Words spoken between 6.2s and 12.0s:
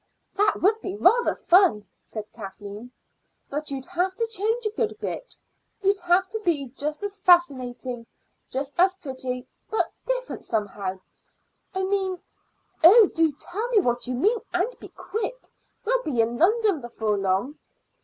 to be just as fascinating, just as pretty, but different somehow I